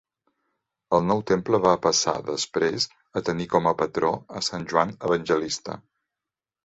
El 0.97 1.03
nou 1.09 1.19
temple 1.31 1.59
va 1.65 1.73
passar, 1.83 2.15
després, 2.31 2.87
a 3.21 3.23
tenir 3.29 3.47
com 3.55 3.69
a 3.73 3.77
patró 3.83 4.11
a 4.41 4.45
Sant 4.51 4.67
Joan 4.73 4.99
Evangelista. 5.11 5.77